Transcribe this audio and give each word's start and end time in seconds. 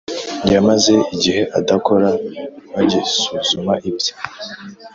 yamaze 0.53 0.93
igihe 1.15 1.41
adakora 1.59 2.09
bagisuzuma 2.73 3.73
ibye 3.89 4.11